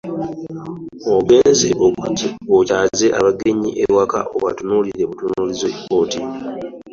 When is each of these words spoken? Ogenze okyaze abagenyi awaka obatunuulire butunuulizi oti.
Ogenze 1.15 1.69
okyaze 2.57 3.07
abagenyi 3.19 3.69
awaka 3.85 4.19
obatunuulire 4.35 5.03
butunuulizi 5.09 5.69
oti. 5.97 6.19